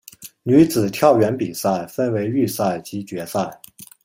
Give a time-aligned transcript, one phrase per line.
[0.41, 3.51] 女子跳远比赛分为预赛及决赛。